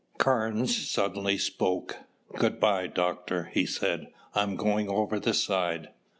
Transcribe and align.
Carnes 0.17 0.75
suddenly 0.89 1.37
spoke. 1.37 1.97
"Good 2.33 2.59
by, 2.59 2.87
Doctor," 2.87 3.51
he 3.53 3.67
said. 3.67 4.07
"I'm 4.33 4.55
going 4.55 4.89
over 4.89 5.19
the 5.19 5.35
side." 5.35 5.89